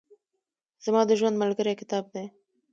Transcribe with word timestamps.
زما 0.83 1.01
د 1.07 1.11
ژوند 1.19 1.39
ملګری 1.43 1.73
کتاب 1.81 2.03
دئ. 2.13 2.25